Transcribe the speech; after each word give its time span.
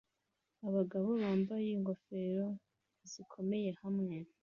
Abagabo 0.67 1.09
bambaye 1.21 1.67
ingofero 1.77 2.47
zikomeye 3.11 3.69
hamwe 3.81 4.15